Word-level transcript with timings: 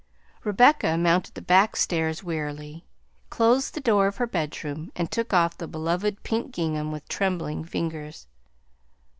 Rebecca 0.43 0.97
mounted 0.97 1.35
the 1.35 1.43
back 1.43 1.75
stairs 1.75 2.23
wearily, 2.23 2.87
closed 3.29 3.75
the 3.75 3.79
door 3.79 4.07
of 4.07 4.17
her 4.17 4.25
bedroom, 4.25 4.91
and 4.95 5.11
took 5.11 5.31
off 5.31 5.55
the 5.59 5.67
beloved 5.67 6.23
pink 6.23 6.51
gingham 6.51 6.91
with 6.91 7.07
trembling 7.07 7.63
fingers. 7.63 8.25